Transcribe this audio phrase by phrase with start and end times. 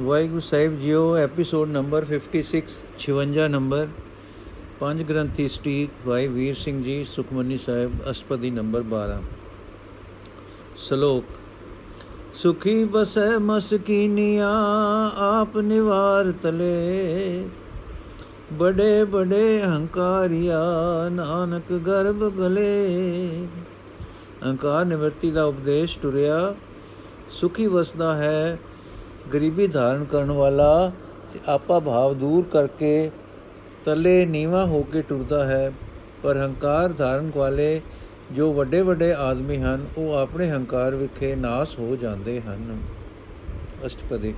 [0.00, 3.86] ਵਾਹਿਗੁਰੂ ਸਾਹਿਬ ਜੀਓ episode number 56 56 number
[4.80, 9.16] ਪੰਜ ਗ੍ਰੰਥੀ ਸਟੀਕ ਭਾਈ ਵੀਰ ਸਿੰਘ ਜੀ, ਸੁਖਮਨੀ ਸਾਹਿਬ ਅਸ਼ਟਪਦੀ ਨੰਬਰ 12
[10.78, 11.24] ਸ਼ਲੋਕ,
[12.34, 14.52] ਸੁਖੀ ਬਸੈ ਮਸਕੀਨੀਆਂ
[15.20, 17.48] ਆਪ ਨਿਵਾਰ ਤਲੇ।
[18.52, 20.62] ਬੜੇ ਬੜੇ ਹੰਕਾਰਿਆ,
[21.12, 22.68] ਨਾਨਕ ਗਰਭ ਗਲੇ।
[24.44, 26.54] ਅਹੰਕਾਰ ਨਿਵਰਤੀ ਦਾ ਉਪਦੇਸ਼ ਟੁਰਿਆ,
[27.40, 28.58] ਸੁਖੀ ਵਸਦਾ ਹੈ
[29.32, 30.92] ਗਰੀਬੀ ਧਾਰਨ ਕਰਨ ਵਾਲਾ
[31.32, 33.10] ਤੇ ਆਪਾ ਭਾਵ ਦੂਰ ਕਰਕੇ
[33.84, 35.72] ਤਲੇ ਨੀਵਾ ਹੋ ਕੇ ਟੁਰਦਾ ਹੈ।
[36.22, 37.80] ਪਰ ਹੰਕਾਰ ਧਾਰਨ ਵਾਲੇ
[38.32, 42.78] ਜੋ ਵੱਡੇ ਵੱਡੇ ਆਦਮੀ ਹਨ, ਉਹ ਆਪਣੇ ਹੰਕਾਰ ਵਿਖੇ ਨਾਸ ਹੋ ਜਾਂਦੇ ਹਨ।
[43.86, 44.34] ਅਸ਼ਟਪਦੀ।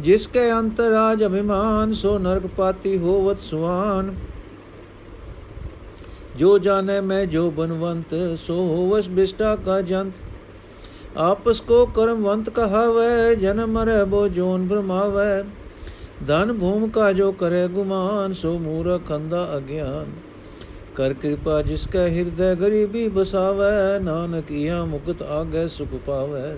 [0.00, 4.14] ਜਿਸ ਕੇ ਅੰਤਰਾਜ ਅਭਿਮਾਨ, ਸੋ ਨਰਕ ਪਾਤੀ ਹੋਵਤ ਸੁਆਨ।
[6.36, 10.12] ਜੋ ਜਾਣੇ ਮੈਂ ਜੋ ਬਨਵੰਤ, ਸੋ ਹੋਵਸ ਬਿਸ਼ਟਾ ਕਾ ਜੰਤ।
[11.16, 15.44] ਆਪਸ ਕੋ ਕਰਮਵੰਤ ਕਹਾਵੇ ਜਨਮ ਮਰੇ ਬੋ ਜੋਨ ਬ੍ਰਹਮਾਵੇ
[16.26, 20.06] ਧਨ ਭੂਮ ਕਾ ਜੋ ਕਰੇ ਗੁਮਾਨ, ਸੋ ਮੂਰਖ ਅੰਦਾ ਅਗਿਆਨ।
[20.94, 26.56] ਕਰ ਕਿਰਪਾ ਜਿਸ ਕੈ ਹਿਰਦੈ ਗਰੀਬੀ ਬਸਾਵੇ, ਨਾਨਕ ਇਹਾ ਮੁਕਤ ਆਗੇ ਸੁਖ ਪਾਵੇ।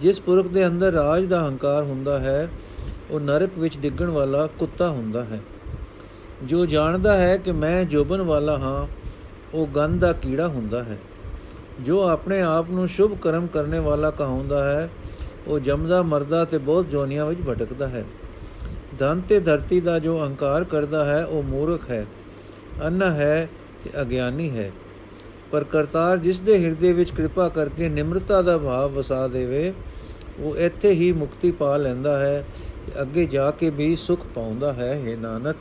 [0.00, 2.48] ਜਿਸ ਪੁਰਖ ਦੇ ਅੰਦਰ ਰਾਜ ਦਾ ਹੰਕਾਰ ਹੁੰਦਾ ਹੈ,
[3.10, 5.40] ਉਹ ਨਰਕ ਵਿੱਚ ਡਿੱਗਣ ਵਾਲਾ ਕੁੱਤਾ ਹੁੰਦਾ ਹੈ।
[6.44, 8.86] ਜੋ ਜਾਣਦਾ ਹੈ ਕਿ ਮੈਂ ਜੋਬਨ ਵਾਲਾ ਹਾਂ,
[9.54, 10.98] ਉਹ ਗੰਧ ਦਾ ਕੀੜਾ ਹੁੰਦਾ ਹੈ।
[11.80, 14.88] ਜੋ ਆਪਣੇ ਆਪ ਨੂੰ ਸ਼ੁਭ ਕਰਮ ਕਰਨੇ ਵਾਲਾ ਕਹਾਉਂਦਾ ਹੈ,
[15.46, 18.04] ਉਹ ਜਮਦਾ, ਮਰਦਾ ਤੇ ਬਹੁਤ ਜੋਨੀਆਂ ਵਿੱਚ ਭਟਕਦਾ ਹੈ।
[18.98, 22.06] ਧਨ ਤੇ ਧਰਤੀ ਦਾ ਜੋ ਅਹੰਕਾਰ ਕਰਦਾ ਹੈ, ਉਹ ਮੂਰਖ ਹੈ,
[22.86, 23.48] ਅੰਨ ਹੈ
[23.84, 24.72] ਤੇ ਅਗਿਆਨੀ ਹੈ।
[25.52, 29.72] ਪਰ ਕਰਤਾਰ ਜਿਸ ਦੇ ਹਿਰਦੇ ਵਿੱਚ ਕਿਰਪਾ ਕਰਕੇ ਨਿਮਰਤਾ ਦਾ ਭਾਵ ਵਸਾ ਦੇਵੇ,
[30.40, 32.44] ਉਹ ਇੱਥੇ ਹੀ ਮੁਕਤੀ ਪਾ ਲੈਂਦਾ ਹੈ
[32.86, 35.56] ਤੇ ਅੱਗੇ ਜਾ ਕੇ ਵੀ ਸੁਖ ਪਾਉਂਦਾ ਹੈ हे ਨਾਨਕ।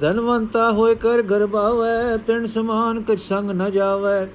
[0.00, 4.26] ਧਨਵੰਤਾ ਹੋਏ ਕਰ ਗਰਬਾਵੇ ਤਿਣ ਸਮਾਨ ਕਛ ਸੰਗ ਨ ਜਾਵੇ।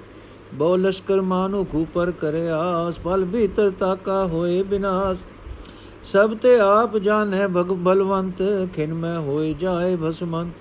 [0.54, 5.24] ਬਹੁ ਲਸ਼ਕਰ ਮਾਨੁ ਖੂਪਰ ਕਰੇ ਆਸ ਪਲ ਭੀਤਰ ਤਾਕਾ ਹੋਏ ਬਿਨਾਸ਼।
[6.04, 8.42] ਸਭ ਤੇ ਆਪ ਜਾਣੈ ਭਗ ਬਲਵੰਤ,
[8.74, 10.54] ਖਿਨ ਮੈਂ ਹੋਏ ਜਾਏ ਭਸਮੰਤ।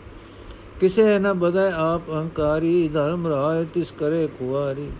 [0.80, 4.90] ਕਿਸੇ ਨ ਬਦੈ ਆਪ ਅਹੰਕਾਰੀ, ਧਰਮ ਰਾਇ ਤਿਸ ਕਰੇ ਖੁਆਰੀ।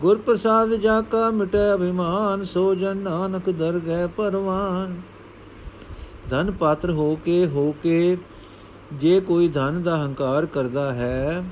[0.00, 5.00] ਗੁਰ ਪ੍ਰਸਾਦ ਜਾ ਕਾ ਮਿਟੈ ਅਭਿਮਾਨ, ਸੋ ਜਨ ਨਾਨਕ ਦਰ ਗਏ ਪਰਵਾਨ
[6.30, 8.16] ਧਨ ਪਾਤਰ ਹੋ ਕੇ ਹੋ ਕੇ
[8.92, 11.44] ਜੇ ਕੋਈ ਧਨ ਦਾ ਹੰਕਾਰ ਕਰਦਾ ਹੈ,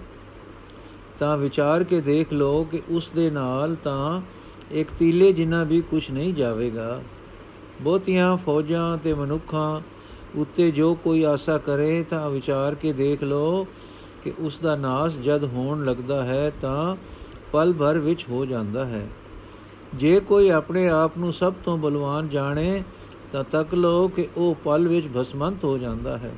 [1.19, 4.21] ਤਾਂ ਵਿਚਾਰ ਕੇ ਦੇਖ ਲਓ ਕਿ ਉਸ ਦੇ ਨਾਲ ਤਾਂ
[4.71, 7.00] ਇੱਕ ਤੀਲੇ ਜਿੰਨਾ ਵੀ ਕੁਝ ਨਹੀਂ ਜਾਵੇਗਾ।
[7.81, 9.81] ਬਹੁਤੀਆਂ ਫੌਜਾਂ ਤੇ ਮਨੁੱਖਾਂ
[10.37, 13.66] ਉੱਤੇ ਜੋ ਕੋਈ ਆਸਾ ਕਰੇ, ਤਾਂ ਵਿਚਾਰ ਕੇ ਦੇਖ ਲਓ
[14.25, 16.97] ਕਿ ਉਸ ਦਾ ਨਾਸ ਜਦ ਹੋਣ ਲੱਗਦਾ ਹੈ, ਤਾਂ
[17.53, 19.09] ਪਲ ਭਰ ਵਿੱਚ ਹੋ ਜਾਂਦਾ ਹੈ।
[19.94, 22.82] ਜੇ ਕੋਈ ਆਪਣੇ ਆਪ ਨੂੰ ਸਭ ਤੋਂ ਬਲਵਾਨ ਜਾਣੇ,
[23.32, 26.34] ਤਾਂ ਤੱਕ ਲਓ ਕਿ ਉਹ ਪਲ ਵਿੱਚ ਭਸਮੰਤ ਹੋ ਜਾਂਦਾ ਹੈ।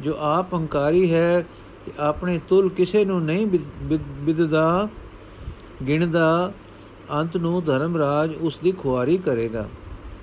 [0.00, 1.44] ਜੋ ਆਪ ਹੰਕਾਰੀ ਹੈ
[1.86, 3.46] ਤੇ ਆਪਣੇ ਤੁਲ ਕਿਸੇ ਨੂੰ ਨਹੀਂ
[4.24, 4.88] ਵਿਦਦਾ
[5.88, 6.52] ਗਿਣਦਾ,
[7.12, 9.66] ਅੰਤ ਨੂੰ ਧਰਮ ਰਾਜ ਉਸ ਦੀ ਖੁਆਰੀ ਕਰੇਗਾ।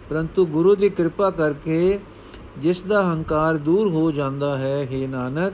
[0.09, 1.99] ਪਰੰਤੂ ਗੁਰੂ ਦੀ ਕਿਰਪਾ ਕਰਕੇ
[2.57, 5.53] ਜਿਸ ਦਾ ਹੰਕਾਰ ਦੂਰ ਹੋ ਜਾਂਦਾ ਹੈ हे ਨਾਨਕ,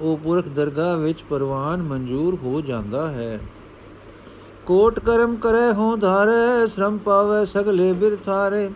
[0.00, 3.38] ਉਹ ਪੁਰਖ ਦਰਗਾਹ ਵਿੱਚ ਪਰਵਾਨ ਮਨਜ਼ੂਰ ਹੋ ਜਾਂਦਾ ਹੈ।
[4.66, 8.70] ਕੋਟ ਕਰਮ ਕਰੇ ਹੋ ਧਾਰੇ, ਸ਼ਰਮ ਪਾਵੇ ਸਗਲੇ ਬਿਰਥਾਰੇ।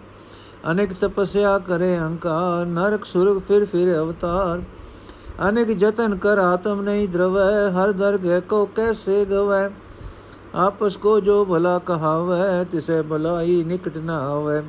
[0.71, 4.63] ਅਨੇਕ ਤਪਸਿਆ ਕਰੇ ਹੰਕਾਰ, ਨਰਕ, ਸੁਰਗ, ਫਿਰ ਫਿਰ ਅਵਤਾਰ।
[5.49, 9.71] ਅਨੇਕ ਜਤਨ ਕਰ ਆਤਮ ਨਹੀਂ ਦਰਵੈ, ਹਰ ਦਰਗਹਿ ਕੋ ਕੈਸੇ ਗਵੈ।
[10.55, 14.63] ਆਪਸ ਕੋ ਜੋ ਭਲਾ ਕਹਾਵੈ, ਤਿਸੇ ਭਲਾਈ ਨਿਕਟ ਨਾ ਆਵੈ।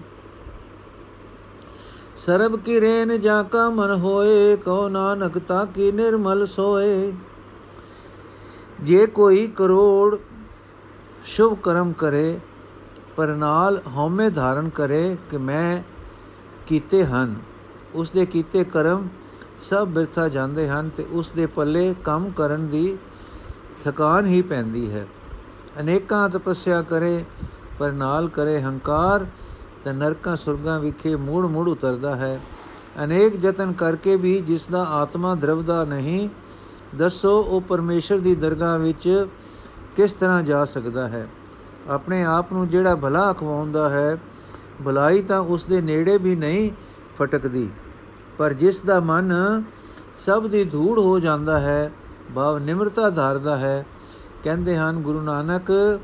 [2.17, 7.13] ਸਰਬ ਕੀ ਰੇਨ ਜਾ ਕਾ ਮਨ ਹੋਏ ਕੋ ਨਾਨਕ ਤਾ ਕੀ ਨਿਰਮਲ ਸੋਏ।
[8.81, 10.17] ਜੇ ਕੋਈ ਕਰੋੜ
[11.25, 12.39] ਸ਼ੁਭ ਕਰਮ ਕਰੇ
[13.15, 15.83] ਪਰ ਨਾਲ ਹਉਮੈ ਧਾਰਨ ਕਰੇ ਕਿ ਮੈਂ
[16.67, 17.35] ਕੀਤੇ ਹਨ।
[17.93, 19.07] ਉਸ ਦੇ ਕੀਤੇ ਕਰਮ
[19.61, 22.97] ਸਭ ਬਿਰਥਾ ਜਾਂਦੇ ਹਨ ਤੇ ਉਸ ਦੇ ਪੱਲੇ ਕੰਮ ਕਰਨ ਦੀ
[23.85, 25.07] ਥਕਾਨ ਹੀ ਪੈਂਦੀ ਹੈ।
[25.79, 27.25] ਅਨੇਕਾਂ ਤਪੱਸਿਆ ਕਰੇ,
[27.79, 29.25] ਪਰ ਨਾਲ ਕਰੇ ਹੰਕਾਰ
[29.85, 32.41] ਤੇ ਨਰਕਾਂ ਸੁਰਗਾਂ ਵਿਖੇ ਮੂੜ ਮੂੜ ਉਤਰਦਾ ਹੈ।
[33.03, 36.29] ਅਨੇਕ ਯਤਨ ਕਰਕੇ ਵੀ ਜਿਸ ਦਾ ਆਤਮਾ ਦਰਵਦਾ ਨਹੀਂ,
[36.95, 39.27] ਦੱਸੋ ਉਹ ਪਰਮੇਸ਼ਰ ਦੀ ਦਰਗਾਹ ਵਿੱਚ
[39.95, 41.27] ਕਿਸ ਤਰ੍ਹਾਂ ਜਾ ਸਕਦਾ ਹੈ?
[41.89, 44.17] ਆਪਣੇ ਆਪ ਨੂੰ ਜਿਹੜਾ ਭਲਾ ਅਖਵਾਉਂਦਾ ਹੈ,
[44.85, 46.71] ਭਲਾਈ ਤਾਂ ਉਸ ਦੇ ਨੇੜੇ ਵੀ ਨਹੀਂ
[47.17, 47.69] ਫਟਕਦੀ।
[48.37, 49.33] ਪਰ ਜਿਸ ਦਾ ਮਨ
[50.17, 51.91] ਸਭ ਦੀ ਧੂੜ ਹੋ ਜਾਂਦਾ ਹੈ,
[52.35, 53.85] ਭਾਵ ਨਿਮਰਤਾ ਧਾਰਦਾ ਹੈ,
[54.43, 55.99] ਕਹਿੰਦੇ ਹਨ, ਗੁਰੂ ਨਾਨਕ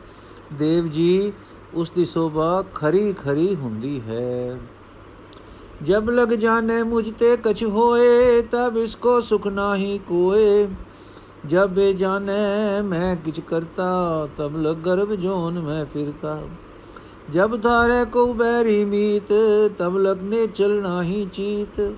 [0.53, 1.33] ਦੇਵ ਜੀ,
[1.73, 4.57] ਉਸ ਦੀ ਸੋਭਾ ਖਰੀ ਖਰੀ ਹੁੰਦੀ ਹੈ।
[5.83, 10.67] ਜਬ ਲਗ ਜਾਣੇ ਮੁਝ ਤੇ ਕਛ ਹੋਏ, ਤਬ ਇਸਕੋ ਸੁਖ ਨਾਹੀ ਕੋਏ।
[11.47, 16.39] ਜਬ ਇਹ ਜਾਣੇ ਮੈਂ ਕਿਛ ਕਰਤਾ, ਤਬ ਲਗ ਗਰਭ ਜੋਨ ਮੈਂ ਫਿਰਤਾ।
[17.33, 19.33] ਜਬ ਧਾਰੇ ਕੋ ਬੈਰੀ ਮੀਤ,
[19.77, 21.93] ਤਬ ਲਗਨੇ ਚਲ ਨਾਹੀ ਚੀਤ।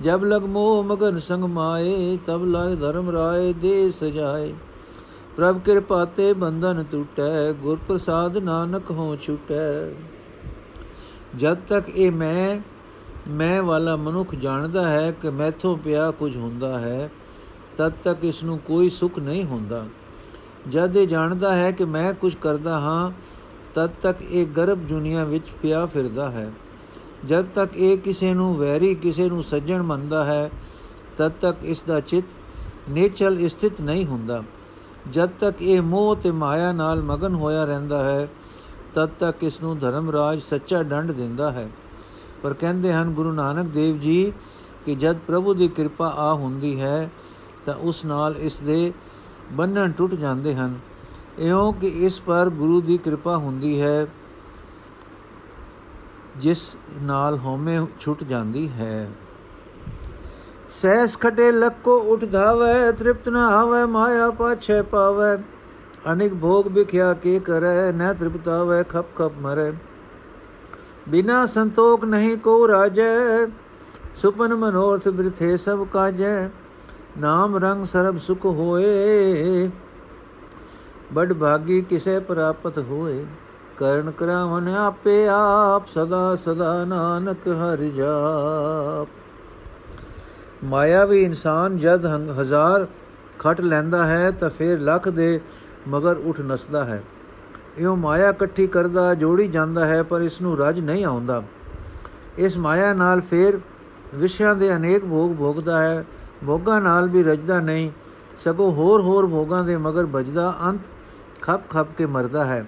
[0.00, 4.54] ਜਬ ਲਗ ਮੋਹ ਮਗਨ ਸੰਗ ਮਾਏ, ਤਬ ਲਾਇ ਧਰਮ ਰਾਏ ਦੇ ਸਜਾਏ
[5.36, 9.90] ਪ੍ਰਭ ਕਿਰਪਾ ਤੇ ਬੰਧਨ ਟੁਟੈ, ਗੁਰ ਪ੍ਰਸਾਦ ਨਾਨਕ ਹੋ ਛੁਟੈ।
[11.36, 12.60] ਜਦ ਤੱਕ ਇਹ ਮੈਂ
[13.30, 17.10] ਮੈਂ ਵਾਲਾ ਮਨੁੱਖ ਜਾਣਦਾ ਹੈ ਕਿ ਮੈਥੋਂ ਪਿਆ ਕੁਝ ਹੁੰਦਾ ਹੈ
[17.78, 19.86] ਤਦ ਤੱਕ ਇਸ ਨੂੰ ਕੋਈ ਸੁੱਖ ਨਹੀਂ ਹੁੰਦਾ।
[20.68, 23.10] ਜਦ ਇਹ ਜਾਣਦਾ ਹੈ ਕਿ ਮੈਂ ਕੁਝ ਕਰਦਾ ਹਾਂ,
[23.74, 26.52] ਤਦ ਤੱਕ ਇਹ ਗਰਭ ਦੁਨੀਆ ਵਿੱਚ ਪਿਆ ਫਿਰਦਾ ਹੈ।
[27.26, 30.50] ਜਦ ਤੱਕ ਇਹ ਕਿਸੇ ਨੂੰ ਵੈਰੀ, ਕਿਸੇ ਨੂੰ ਸੱਜਣ ਮੰਨਦਾ ਹੈ,
[31.18, 32.24] ਤਦ ਤੱਕ ਇਸ ਦਾ ਚਿੱਤ
[32.90, 34.42] ਨੇਚਲ ਸਥਿਤ ਨਹੀਂ ਹੁੰਦਾ।
[35.10, 38.28] ਜਦ ਤੱਕ ਇਹ ਮੋਹ ਤੇ ਮਾਇਆ ਨਾਲ ਮਗਨ ਹੋਇਆ ਰਹਿੰਦਾ ਹੈ,
[38.94, 41.68] ਤਦ ਤੱਕ ਇਸ ਨੂੰ ਧਰਮ ਰਾਜ ਸੱਚਾ ਦੰਡ ਦਿੰਦਾ ਹੈ।
[42.42, 44.32] ਪਰ ਕਹਿੰਦੇ ਹਨ ਗੁਰੂ ਨਾਨਕ ਦੇਵ ਜੀ
[44.84, 47.10] ਕਿ ਜਦ ਪ੍ਰਭੂ ਦੀ ਕਿਰਪਾ ਆ ਹੁੰਦੀ ਹੈ
[47.66, 48.92] ਤਾਂ ਉਸ ਨਾਲ ਇਸ ਦੇ
[49.52, 50.78] ਬੰਧਨ ਟੁੱਟ ਜਾਂਦੇ ਹਨ।
[51.38, 54.06] ਇਉਂ ਕਿ ਇਸ ਪਰ ਗੁਰੂ ਦੀ ਕਿਰਪਾ ਹੁੰਦੀ ਹੈ,
[56.36, 59.08] ਜਿਸ ਨਾਲ ਹਉਮੈ ਛੁੱਟ ਜਾਂਦੀ ਹੈ।
[60.70, 65.36] ਸੈਸ ਖਟੇ ਲੱਕੋ ਉਠ ਧਾਵੇ, ਤ੍ਰਿਪਤ ਨ ਆਵੇ, ਮਾਇਆ ਪਾਛੇ ਪਾਵੇ।
[66.12, 69.72] ਅਨੇਕ ਭੋਗ ਵਿਖਿਆ ਕੇ ਕਰੈ, ਨ ਤ੍ਰਿਪਤਾਵੇ, ਖਪ ਖਪ ਮਰੇ।
[71.08, 73.46] ਬਿਨਾ ਸੰਤੋਖ ਨਹੀਂ ਕੋ ਰਾਜੈ,
[74.16, 76.50] ਸੁਪਨ ਮਨੋਰਥ ਬਿਰਥੇ ਸਭ ਕਾਜੈ।
[77.18, 79.70] ਨਾਮ ਰੰਗ ਸਰਬ ਸੁਖ ਹੋਏ।
[81.12, 83.26] ਬੜ ਭਾਗੀ ਕਿਸੇ ਪ੍ਰਾਪਤ ਹੋਏ।
[83.78, 89.08] ਕਰਨ ਕਰਾਵਨ ਆਪੇ ਆਪ, ਸਦਾ ਸਦਾ ਨਾਨਕ ਹਰਿ ਜਾਪ।
[90.64, 92.06] ਮਾਇਆ ਵੀ ਇਨਸਾਨ ਜਦ
[92.40, 92.86] ਹਜ਼ਾਰ
[93.38, 95.40] ਖਟ ਲੈਂਦਾ ਹੈ, ਤਾਂ ਫਿਰ ਲੱਖ ਦੇ
[95.88, 97.02] ਮਗਰ ਉਠ ਨਸਦਾ ਹੈ।
[97.78, 101.42] ਇਹੋ ਮਾਇਆ ਇਕੱਠੀ ਕਰਦਾ, ਜੋੜੀ ਜਾਂਦਾ ਹੈ, ਪਰ ਇਸ ਨੂੰ ਰਜ ਨਹੀਂ ਆਉਂਦਾ।
[102.38, 103.60] ਇਸ ਮਾਇਆ ਨਾਲ ਫਿਰ
[104.14, 106.04] ਵਿਸ਼ਿਆਂ ਦੇ ਅਨੇਕ ਭੋਗ ਭੋਗਦਾ ਹੈ।
[106.46, 107.90] ਭੋਗਾਂ ਨਾਲ ਵੀ ਰਜਦਾ ਨਹੀਂ,
[108.44, 110.80] ਸਗੋਂ ਹੋਰ ਹੋਰ ਭੋਗਾਂ ਦੇ ਮਗਰ ਵੱਜਦਾ ਅੰਤ
[111.42, 112.64] ਖੱਪ ਖੱਪ ਕੇ ਮਰਦਾ ਹੈ।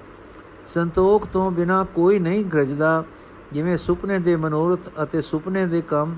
[0.67, 3.05] ਸੰਤੋਖ ਤੋਂ ਬਿਨਾ ਕੋਈ ਨਹੀਂ ਗਰਜਦਾ,
[3.53, 6.17] ਜਿਵੇਂ ਸੁਪਨੇ ਦੇ ਮਨੋਰਥ ਅਤੇ ਸੁਪਨੇ ਦੇ ਕੰਮ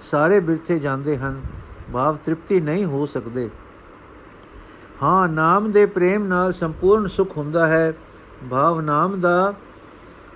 [0.00, 1.40] ਸਾਰੇ ਬਿਰਥੇ ਜਾਂਦੇ ਹਨ,
[1.92, 3.50] ਭਾਵ ਤ੍ਰਿਪਤੀ ਨਹੀਂ ਹੋ ਸਕਦੇ।
[5.02, 7.92] ਹਾਂ, ਨਾਮ ਦੇ ਪ੍ਰੇਮ ਨਾਲ ਸੰਪੂਰਨ ਸੁਖ ਹੁੰਦਾ ਹੈ,
[8.50, 9.54] ਭਾਵ ਨਾਮ ਦਾ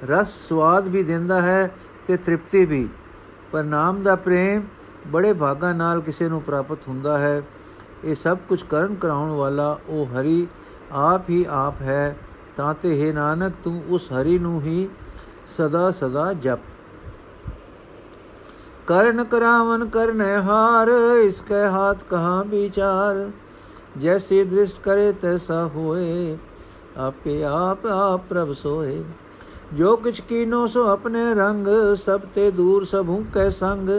[0.08, 1.70] ਰਸ ਸਵਾਦ ਵੀ ਦਿੰਦਾ ਹੈ
[2.06, 2.88] ਤੇ ਤ੍ਰਿਪਤੀ ਵੀ।
[3.52, 4.62] ਪਰ ਨਾਮ ਦਾ ਪ੍ਰੇਮ
[5.08, 7.42] ਬੜੇ ਭਾਗਾ ਨਾਲ ਕਿਸੇ ਨੂੰ ਪ੍ਰਾਪਤ ਹੁੰਦਾ ਹੈ।
[8.04, 10.46] ਇਹ ਸਭ ਕੁਝ ਕਰਨ ਕਰਾਉਣ ਵਾਲਾ ਉਹ ਹਰੀ
[10.92, 12.16] ਆਪ ਹੀ ਆਪ ਹੈ।
[12.56, 14.88] ਤਾਂ ਤੇ ਹੈ ਨਾਨਕ, ਤੂੰ ਉਸ ਹਰੀ ਨੂੰ ਹੀ
[15.56, 16.58] ਸਦਾ ਸਦਾ ਜਪ।
[18.86, 20.88] ਕਰਨ ਕਰਾਵਨ ਕਰਨੇ ਹਾਰ
[21.24, 23.30] ਇਸਕੇ ਹਾਥ ਕਹਾਂ ਵਿਚਾਰ।
[23.98, 26.38] ਜੈਸੇ ਦ੍ਰਿਸ਼ਟ ਕਰੇ ਤੈਸਾ ਹੋਏ,
[26.96, 29.04] ਆਪੇ ਆਪ ਆਪ ਪ੍ਰਭ ਸੋਏ।
[29.74, 33.90] ਜੋ ਕਿਛ ਕੀਨੋ ਸੋ ਆਪਣੇ ਰੰਗ, ਸਭ ਤੇ ਦੂਰ ਸਭੂ ਕੈ ਸੰਗ।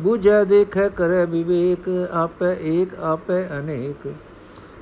[0.00, 4.14] ਬੁਝੈ ਦੇਖੈ ਕਰੇ ਵਿਵੇਕ, ਆਪੇ ਏਕ, ਆਪੇ ਅਨੇਕ।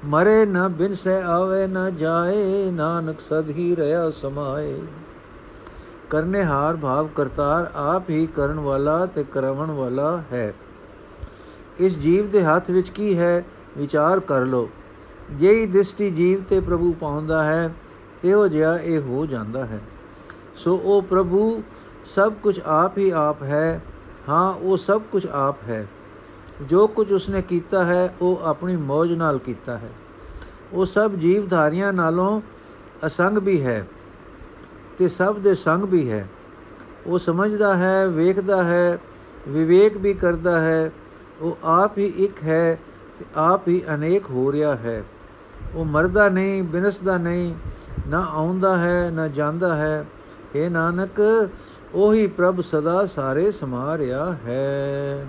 [0.04, 4.80] ਮਰੇ ਨ ਬਿਨ ਸੇ ਆਵੇ ਨ ਜਾਏ, ਨਾਨਕ ਸਦ ਹੀ ਰਹਾ ਸਮਾਏ।
[6.10, 10.54] ਕਰਨੇ ਹਾਰ ਭਾਵ ਕਰਤਾਰ ਆਪ ਹੀ ਕਰਨ ਵਾਲਾ ਤੇ ਕਰਵਣ ਵਾਲਾ ਹੈ।
[11.78, 13.44] ਇਸ ਜੀਵ ਦੇ ਹੱਥ ਵਿੱਚ ਕੀ ਹੈ?
[13.78, 14.68] ਵਿਚਾਰ ਕਰ ਲੋ
[15.34, 17.74] ਜਿਹੀ ਦ੍ਰਿਸ਼ਟੀ ਜੀਵ ਤੇ ਪ੍ਰਭੂ ਪਾਉਂਦਾ ਹੈ
[18.22, 19.80] ਤੇ ਜਿਹਾ ਇਹ ਹੋ ਜਾਂਦਾ ਹੈ।
[20.56, 21.62] ਸੋ ਉਹ ਪ੍ਰਭੂ
[22.04, 23.82] ਸਭ ਕੁਝ ਆਪ ਹੀ ਆਪ ਹੈ
[24.28, 25.86] ਹਾਂ, ਉਹ ਸਭ ਕੁਝ ਆਪ ਹੈ।
[26.62, 29.90] ਜੋ ਕੁਝ ਉਸਨੇ ਕੀਤਾ ਹੈ, ਉਹ ਆਪਣੀ ਮੌਜ ਨਾਲ ਕੀਤਾ ਹੈ।
[30.72, 32.40] ਉਹ ਸਭ ਜੀਵਧਾਰੀਆਂ ਨਾਲੋਂ
[33.06, 33.86] ਅਸੰਗ ਵੀ ਹੈ
[34.98, 36.28] ਤੇ ਸਭ ਦੇ ਸੰਗ ਵੀ ਹੈ।
[37.06, 38.98] ਉਹ ਸਮਝਦਾ ਹੈ, ਵੇਖਦਾ ਹੈ,
[39.48, 40.92] ਵਿਵੇਕ ਵੀ ਕਰਦਾ ਹੈ।
[41.40, 42.78] ਉਹ ਆਪ ਹੀ ਇੱਕ ਹੈ
[43.18, 45.04] ਤੇ ਆਪ ਹੀ ਅਨੇਕ ਹੋ ਰਿਹਾ ਹੈ।
[45.74, 47.54] ਉਹ ਮਰਦਾ ਨਹੀਂ, ਬਿਨਸਦਾ ਨਹੀਂ,
[48.08, 50.06] ਨਾ ਆਉਂਦਾ ਹੈ, ਨਾ ਜਾਂਦਾ ਹੈ।
[50.54, 51.48] हे ਨਾਨਕ
[51.96, 55.26] ਉਹੀ ਪ੍ਰਭ ਸਦਾ ਸਾਰੇ ਸਮਾ ਰਿਹਾ ਹੈ।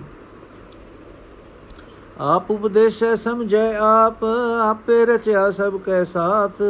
[2.19, 4.24] ਆਪ ਉਪਦੇਸ਼ੈ ਸਮਝੈ ਆਪ,
[4.63, 6.62] ਆਪੇ ਰਚਿਆ ਸਭ ਕੈ ਸਾਥ।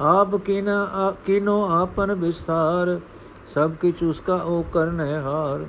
[0.00, 3.00] ਆਪ ਕਿਨਾ, ਕਿਨੋ ਆਪਨ ਵਿਸਥਾਰ,
[3.54, 5.66] ਸਭ ਕਿਛ ਉਸਕਾ ਉਹ ਕਰਨੇ ਹਾਰ।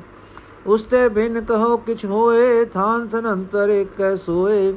[0.66, 4.74] ਉਸਤੇ ਬਿਨ ਕਹੋ ਕਿਛ ਹੋਏ, ਥਾਨ ਥਨ ਅੰਤਰ ਇੱਕ ਕੈ ਸੋਏ।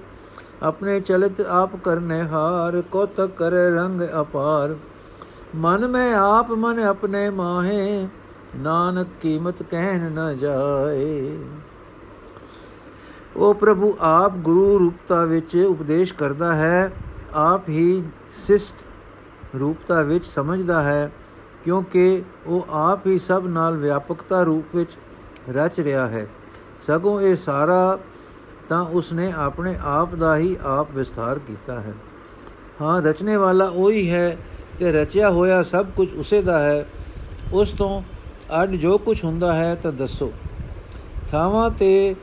[0.62, 4.76] ਆਪਣੇ ਚਲਿਤ ਆਪ ਕਰਨੇ ਹਾਰ, ਕੋਤਕ ਕਰੇ ਰੰਗ ਅਪਾਰ।
[5.54, 8.08] ਮਨ ਮੈਂ ਆਪ, ਮਨ ਆਪਣੇ ਮਾਹੇ।
[8.56, 11.38] ਨਾਨਕ ਕੀਮਤ ਕਹਿਨ ਨ ਜਾਏ।
[13.36, 16.92] ਉਹ ਪ੍ਰਭੂ ਆਪ ਗੁਰੂ ਰੂਪਤਾ ਵਿੱਚ ਉਪਦੇਸ਼ ਕਰਦਾ ਹੈ,
[17.34, 18.04] ਆਪ ਹੀ
[18.46, 18.84] ਸਿਸ਼ਟ
[19.60, 21.12] ਰੂਪਤਾ ਵਿੱਚ ਸਮਝਦਾ ਹੈ,
[21.64, 24.90] ਕਿਉਂਕਿ ਉਹ ਆਪ ਹੀ ਸਭ ਨਾਲ ਵਿਆਪਕਤਾ ਰੂਪ ਵਿੱਚ
[25.48, 26.26] ਰਚ ਰਿਹਾ ਹੈ।
[26.86, 27.98] ਸਗੋਂ ਇਹ ਸਾਰਾ
[28.68, 31.94] ਤਾਂ ਉਸਨੇ ਆਪਣੇ ਆਪ ਦਾ ਹੀ ਆਪ ਵਿਸਥਾਰ ਕੀਤਾ ਹੈ।
[32.80, 34.38] ਹਾਂ, ਰਚਨੇ ਵਾਲਾ ਉਹੀ ਹੈ
[34.78, 36.88] ਤੇ ਰਚਿਆ ਹੋਇਆ ਸਭ ਕੁਝ ਉਸੇ ਦਾ ਹੈ।
[37.52, 38.02] ਉਸ ਤੋਂ
[38.62, 40.32] ਅੱਡ ਜੋ ਕੁਝ ਹੁੰਦਾ ਹੈ ਤਾਂ ਦੱਸੋ।
[41.30, 42.14] ਥਾਵਾਂ ਤੇ,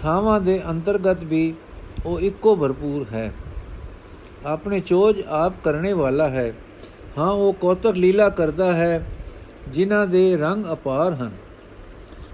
[0.00, 1.54] ਥਾਵਾਂ ਦੇ ਅੰਤਰਗਤ ਵੀ
[2.06, 3.34] ਉਹ ਇੱਕੋ ਭਰਪੂਰ ਹੈ।
[4.46, 6.54] ਆਪਣੇ ਚੋਜ ਆਪ ਕਰਨੇ ਵਾਲਾ ਹੈ।
[7.18, 9.06] ਹਾਂ, ਉਹ ਕੋਤਕ ਲੀਲਾ ਕਰਦਾ ਹੈ,
[9.68, 11.32] ਜਿਨ੍ਹਾਂ ਦੇ ਰੰਗ ਅਪਾਰ ਹਨ।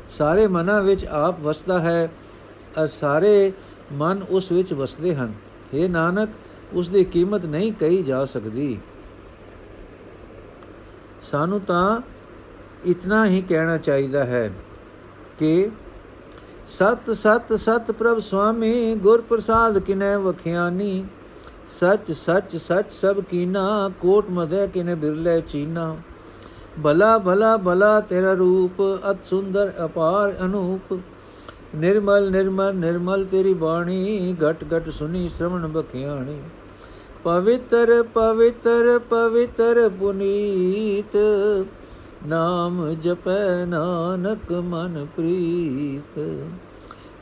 [0.08, 2.08] ਸਾਰੇ ਮਨਾਂ ਵਿੱਚ ਆਪ ਵਸਦਾ ਹੈ,
[2.84, 3.52] ਅ ਸਾਰੇ
[3.92, 5.32] ਮਨ ਉਸ ਵਿੱਚ ਵਸਦੇ ਹਨ।
[5.74, 6.28] हे ਨਾਨਕ,
[6.72, 8.78] ਉਸ ਦੀ ਕੀਮਤ ਨਹੀਂ ਕਹੀ ਜਾ ਸਕਦੀ।
[11.22, 12.00] ਸਾਨੂੰ ਤਾਂ
[12.86, 14.50] ਇਤਨਾ ਹੀ ਕਹਿਣਾ ਚਾਹੀਦਾ ਹੈ
[15.38, 15.70] ਕਿ
[16.68, 21.04] ਸਤ ਸਤ ਸਤ ਪ੍ਰਭ ਸੁਆਮੀ ਗੁਰ ਪ੍ਰਸਾਦ ਕਿਨੈ ਵਖਿਆਨੀ,
[21.68, 25.96] ਸਚ ਸਚ ਸਚ ਸਭ ਕੀਨਾ, ਕੋਟ ਮਦੈ ਕਿਨੇ ਬਿਰਲੇ ਚੀਨਾ।
[26.84, 30.98] ਭਲਾ ਭਲਾ ਭਲਾ ਤੇਰਾ ਰੂਪ, ਅਤ ਸੁੰਦਰ ਅਪਾਰ ਅਨੂਪ।
[31.74, 36.40] ਨਿਰਮਲ ਨਿਰਮਲ ਨਿਰਮਲ ਤੇਰੀ ਬਾਣੀ, ਘਟ ਘਟ ਸੁਨੀ ਸ਼ਰਵਣ ਬਖਿਆਣੀ।
[37.24, 41.16] ਪਵਿੱਤਰ ਪਵਿੱਤਰ ਪਵਿੱਤਰ ਪੁਨੀਤ
[42.26, 46.18] ਨਾਮ ਜਪੈ ਨਾਨਕ ਮਨ ਪ੍ਰੀਤ,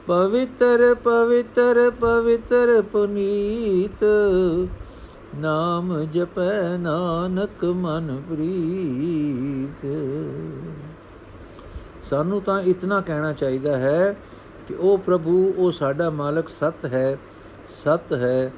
[0.07, 4.05] ਪਵਿੱਤਰ ਪਵਿੱਤਰ ਪਵਿੱਤਰ ਪੁਨੀਤ,
[5.37, 9.87] ਨਾਮ ਜਪੈ ਨਾਨਕ ਮਨ ਪ੍ਰੀਤ।
[12.11, 14.17] ਸਾਨੂੰ ਤਾਂ ਇਤਨਾ ਕਹਿਣਾ ਚਾਹੀਦਾ ਹੈ
[14.69, 17.19] ਕਿ ਉਹ ਪ੍ਰਭੂ, ਉਹ ਸਾਡਾ ਮਾਲਕ ਸਤ ਹੈ
[17.69, 18.53] ਸਤ ਹੈ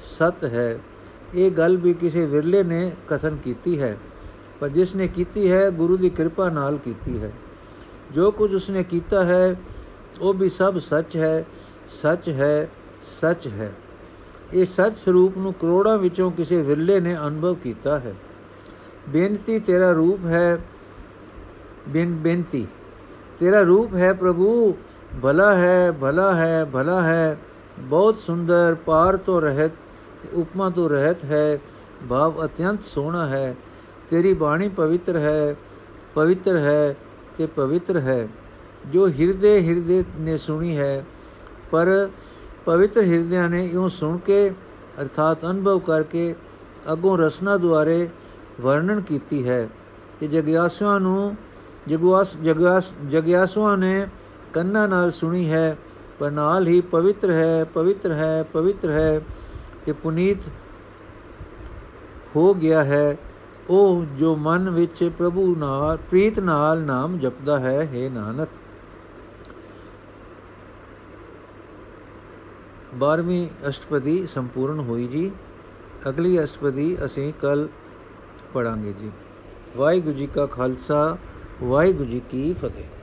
[0.00, 0.78] ਸਤ ਹੈ।
[1.34, 3.96] ਇਹ ਗੱਲ ਵੀ ਕਿਸੇ ਵਿਰਲੇ ਨੇ ਕਥਨ ਕੀਤੀ ਹੈ।
[4.60, 7.32] ਪਰ ਜਿਸ ਨੇ ਕੀਤੀ ਹੈ, ਗੁਰੂ ਦੀ ਕਿਰਪਾ ਨਾਲ ਕੀਤੀ ਹੈ।
[8.12, 9.56] ਜੋ ਕੁਝ ਉਸਨੇ ਕੀਤਾ ਹੈ,
[10.20, 11.44] ਉਹ ਵੀ ਸਭ ਸੱਚ ਹੈ
[11.88, 12.68] ਸੱਚ ਹੈ
[13.20, 13.72] ਸੱਚ ਹੈ।
[14.54, 18.14] ਇਹ ਸੱਚ ਸਰੂਪ ਨੂੰ ਕਰੋੜਾਂ ਵਿੱਚੋਂ ਕਿਸੇ ਵਿਰਲੇ ਨੇ ਅਨੁਭਵ ਕੀਤਾ ਹੈ।
[19.08, 20.58] ਬੇਨਤੀ ਤੇਰਾ ਰੂਪ ਹੈ,
[21.88, 22.66] ਬਿਨ, ਬੇਨਤੀ,
[23.38, 24.76] ਤੇਰਾ ਰੂਪ ਹੈ ਪ੍ਰਭੂ,
[25.22, 27.38] ਭਲਾ ਹੈ ਭਲਾ ਹੈ ਭਲਾ ਹੈ।
[27.78, 29.72] ਬਹੁਤ ਸੁੰਦਰ, ਪਾਰ ਤੋਂ ਰਹਿਤ
[30.22, 31.58] ਤੇ ਉਪਮਾ ਤੋਂ ਰਹਿਤ ਹੈ,
[32.08, 33.56] ਭਾਵ ਅਤਿਅੰਤ ਸੋਹਣਾ ਹੈ।
[34.10, 35.54] ਤੇਰੀ ਬਾਣੀ ਪਵਿੱਤਰ ਹੈ
[36.14, 36.94] ਪਵਿੱਤਰ ਹੈ
[37.38, 38.28] ਤੇ ਪਵਿੱਤਰ ਹੈ।
[38.86, 41.04] ਜੋ ਹਿਰਦੇ ਹਿਰਦੇ ਨੇ ਸੁਣੀ ਹੈ,
[41.70, 42.08] ਪਰ
[42.66, 44.48] ਪਵਿੱਤਰ ਹਿਰਦਿਆਂ ਨੇ ਇਉਂ ਸੁਣ ਕੇ,
[45.00, 46.34] ਅਰਥਾਤ ਅਨੁਭਵ ਕਰਕੇ
[46.92, 48.08] ਅਗੋਂ ਰਸਨਾ ਦੁਆਰੇ
[48.60, 49.68] ਵਰਣਨ ਕੀਤੀ ਹੈ
[50.20, 51.36] ਕਿ ਜਗਿਆਸੂਆਂ ਨੂੰ
[51.88, 54.06] ਜਗਵਾਸ ਜਗਿਆਸ, ਜਗਿਆਸੂਆਂ ਨੇ
[54.52, 55.76] ਕੰਨਾਂ ਨਾਲ ਸੁਣੀ ਹੈ,
[56.18, 59.20] ਪਰ ਨਾਲ ਹੀ ਪਵਿੱਤਰ ਹੈ ਪਵਿੱਤਰ ਹੈ ਪਵਿੱਤਰ ਹੈ
[59.86, 60.48] ਤੇ ਪੁਨੀਤ
[62.36, 63.16] ਹੋ ਗਿਆ ਹੈ।
[63.70, 68.48] ਉਹ ਜੋ ਮਨ ਵਿੱਚ ਪ੍ਰਭੂ ਨਾਲ, ਪ੍ਰੀਤ ਨਾਲ ਨਾਮ ਜਪਦਾ ਹੈ हे ਨਾਨਕ।
[72.98, 75.30] 12ਵੀਂ ਅਸ਼ਟਪਦੀ ਸੰਪੂਰਨ ਹੋਈ ਜੀ।
[76.08, 77.68] ਅਗਲੀ ਅਸ਼ਟਪਦੀ ਅਸੀਂ ਕੱਲ
[78.54, 79.10] ਪੜਾਂਗੇ ਜੀ।
[79.76, 81.18] ਵਾਹਿਗੁਰੂ ਜੀ ਕਾ ਖਾਲਸਾ,
[81.62, 82.97] ਵਾਹਿਗੁਰੂ ਜੀ ਕੀ ਫਤਿਹ।